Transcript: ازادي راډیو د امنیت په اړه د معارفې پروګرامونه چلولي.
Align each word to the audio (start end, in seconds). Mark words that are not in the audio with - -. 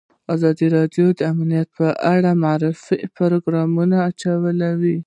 ازادي 0.33 0.67
راډیو 0.77 1.05
د 1.19 1.21
امنیت 1.33 1.67
په 1.77 1.87
اړه 2.11 2.29
د 2.35 2.39
معارفې 2.43 2.97
پروګرامونه 3.17 3.97
چلولي. 4.21 4.97